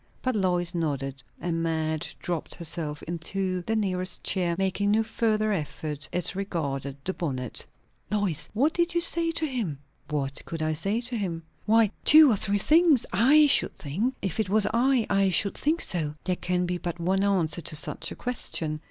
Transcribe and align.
But 0.23 0.35
Lois 0.35 0.73
nodded; 0.73 1.21
and 1.39 1.61
Madge 1.61 2.17
dropped 2.17 2.55
herself 2.55 3.03
into 3.03 3.61
the 3.61 3.75
nearest 3.75 4.23
chair, 4.23 4.55
making 4.57 4.89
no 4.89 5.03
further 5.03 5.51
effort 5.53 6.09
as 6.11 6.35
regarded 6.35 6.97
the 7.05 7.13
bonnet. 7.13 7.63
"Lois! 8.09 8.49
What 8.55 8.73
did 8.73 8.95
you 8.95 8.99
say 9.01 9.29
to 9.33 9.45
him?" 9.45 9.77
"What 10.09 10.41
could 10.45 10.63
I 10.63 10.73
say 10.73 11.01
to 11.01 11.15
him?" 11.15 11.43
"Why, 11.67 11.91
two 12.03 12.31
or 12.31 12.35
three 12.35 12.57
things, 12.57 13.05
I 13.13 13.45
should 13.45 13.75
think. 13.75 14.15
If 14.23 14.39
it 14.39 14.49
was 14.49 14.65
I, 14.73 15.05
I 15.07 15.29
should 15.29 15.53
think 15.55 15.81
so." 15.81 16.15
"There 16.23 16.35
can 16.35 16.65
be 16.65 16.79
but 16.79 16.99
one 16.99 17.21
answer 17.23 17.61
to 17.61 17.75
such 17.75 18.11
a 18.11 18.15
question. 18.15 18.79